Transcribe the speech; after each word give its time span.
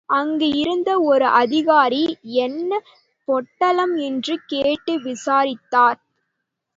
அங்கு 0.09 0.47
இருந்த 0.55 1.01
ஒரு 1.01 1.25
அதிகாரி, 1.25 2.01
என்ன 2.39 2.71
பொட்டலம் 3.27 3.95
என்று 4.01 4.35
கேட்டு 4.47 4.93
விசாரித்தார். 4.99 5.99